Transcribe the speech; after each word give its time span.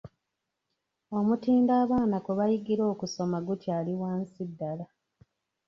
Omutindo 1.17 1.71
abaana 1.83 2.17
kwe 2.23 2.33
bayigira 2.39 2.83
okusoma 2.93 3.37
gukyali 3.47 3.93
wansi 4.01 4.41
ddala. 4.49 4.85